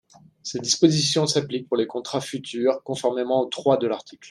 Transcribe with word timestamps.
Ces 0.41 0.57
dispositions 0.57 1.27
s’appliquent 1.27 1.67
pour 1.67 1.77
les 1.77 1.85
contrats 1.85 2.21
futurs, 2.21 2.81
conformément 2.83 3.39
au 3.39 3.45
trois 3.45 3.77
de 3.77 3.85
l’article. 3.85 4.19